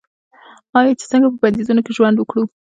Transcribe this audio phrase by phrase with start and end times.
[0.79, 2.43] آیا چې څنګه په بندیزونو کې ژوند وکړو؟